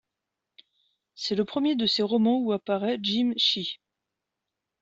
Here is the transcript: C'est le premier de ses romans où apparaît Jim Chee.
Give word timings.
C'est 1.13 1.35
le 1.35 1.45
premier 1.45 1.75
de 1.75 1.85
ses 1.85 2.01
romans 2.01 2.39
où 2.39 2.53
apparaît 2.53 2.97
Jim 3.03 3.33
Chee. 3.37 3.77